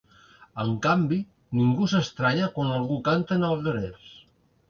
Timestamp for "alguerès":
3.51-4.09